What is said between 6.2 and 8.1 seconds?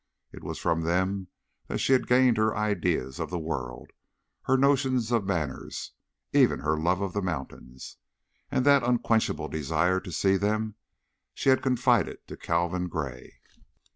even her love of the mountains,